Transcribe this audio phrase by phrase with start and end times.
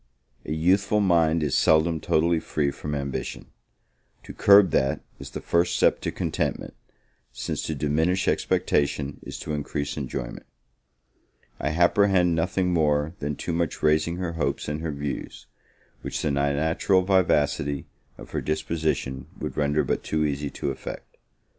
[0.45, 3.51] A youthful mind is seldom totally free from ambition;
[4.23, 6.73] to curb that, is the first step to contentment,
[7.31, 10.47] since to diminish expectation is to increase enjoyment.
[11.59, 15.45] I apprehend nothing more than too much raising her hopes and her views,
[16.01, 17.85] which the natural vivacity
[18.17, 21.17] of her disposition would render but too easy to effect.